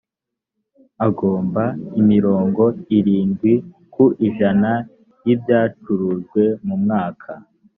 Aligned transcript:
agomba 1.07 1.63
mirongo 2.09 2.63
irindwi 2.97 3.53
ku 3.93 4.05
ijana 4.27 4.71
y 5.25 5.27
ibyacurujwe 5.33 6.43
mu 6.65 6.75
mwaka 6.83 7.31